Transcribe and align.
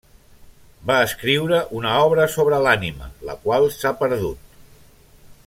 Va 0.91 0.95
escriure 1.09 1.59
una 1.81 1.91
obra 2.05 2.27
sobre 2.37 2.63
l'ànima, 2.69 3.11
la 3.31 3.37
qual 3.45 3.69
s'ha 3.77 3.93
perdut. 4.01 4.61